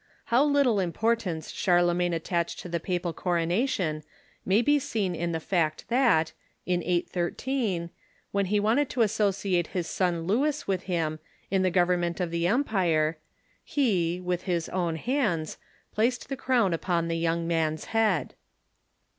How 0.33 0.43
little 0.43 0.79
importance 0.79 1.51
Charlemagne 1.51 2.15
at 2.15 2.23
tached 2.23 2.57
to 2.61 2.67
the 2.67 2.79
papal 2.79 3.13
coronation 3.13 4.01
may 4.47 4.63
be 4.63 4.79
seen 4.79 5.13
in 5.13 5.31
the 5.31 5.39
fact 5.39 5.85
that, 5.89 6.31
in 6.65 6.81
813, 6.81 7.91
when 8.31 8.47
he 8.47 8.59
wanted 8.59 8.89
to 8.89 9.03
associate 9.03 9.67
his 9.77 9.85
son 9.85 10.23
Louis 10.25 10.67
with 10.67 10.85
him, 10.85 11.19
in 11.51 11.61
the 11.61 11.69
government 11.69 12.19
of 12.19 12.31
the 12.31 12.47
empire, 12.47 13.19
he, 13.63 14.19
with 14.19 14.45
his 14.49 14.69
own 14.69 14.95
hands, 14.95 15.59
placed 15.93 16.29
the 16.29 16.35
crown 16.35 16.73
upon 16.73 17.07
the 17.07 17.15
young 17.15 17.47
man's 17.47 17.85
head. 17.93 18.33